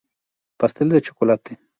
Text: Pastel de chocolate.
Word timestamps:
Pastel 0.57 0.89
de 0.89 0.99
chocolate. 1.03 1.59